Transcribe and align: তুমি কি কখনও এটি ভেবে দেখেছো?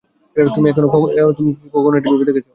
তুমি 0.35 0.69
কি 1.57 1.67
কখনও 1.73 1.97
এটি 1.99 2.07
ভেবে 2.11 2.25
দেখেছো? 2.29 2.49